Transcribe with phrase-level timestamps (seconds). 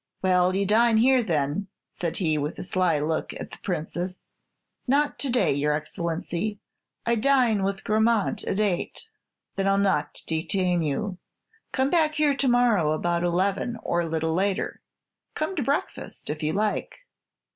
[0.23, 4.23] "Well, you dine here, then," said he, with a sly look at the Princess.
[4.87, 6.59] "Not to day, your Excellency.
[7.05, 9.11] I dine with Grammont at eight."
[9.57, 11.19] "Then I'll not detain you.
[11.71, 14.81] Come back here to morrow about eleven or a little later.
[15.35, 17.05] Come to breakfast if you like."